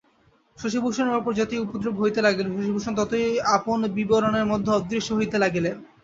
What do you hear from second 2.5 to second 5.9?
শশিভূষণ ততই আপন বিবরের মধ্যে অদৃশ্য হইতে লাগিলেন।